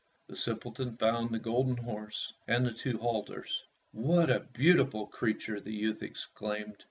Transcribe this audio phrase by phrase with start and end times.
[0.29, 3.61] The simpleton found the golden horse, and the two halters.
[3.91, 6.77] "What a beautiful crea ture!" the youth exclaimed.